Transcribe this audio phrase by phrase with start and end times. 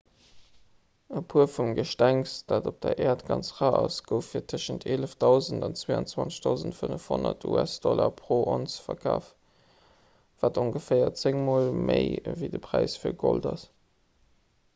[1.17, 5.13] e puer vum gestengs dat op der äert ganz rar ass gouf fir tëschent 11
[5.25, 7.85] 000 an 22 500 usd
[8.23, 9.83] pro onz verkaaft
[10.47, 13.67] wat ongeféier zéng mol méi ewéi de präis fir gold ass